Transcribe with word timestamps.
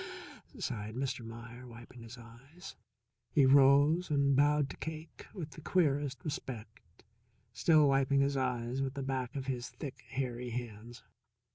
sighed 0.57 0.95
Mr. 0.95 1.23
Meier, 1.23 1.67
wiping 1.67 2.01
his 2.01 2.17
eyes. 2.17 2.75
He 3.29 3.45
rose 3.45 4.09
and 4.09 4.35
bowed 4.35 4.67
to 4.71 4.77
Cake 4.77 5.27
with 5.31 5.51
the 5.51 5.61
queerest 5.61 6.25
respect, 6.25 6.81
still 7.53 7.87
wiping 7.87 8.21
his 8.21 8.35
eyes 8.35 8.81
with 8.81 8.95
the 8.95 9.03
back 9.03 9.35
of 9.35 9.45
his 9.45 9.69
thick, 9.69 10.01
hairy 10.09 10.49
hands. 10.49 11.03